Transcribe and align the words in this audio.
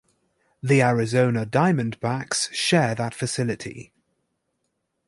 The 0.63 0.81
Arizona 0.81 1.45
Diamondbacks 1.45 2.51
share 2.51 2.95
that 2.95 3.13
facility. 3.13 3.93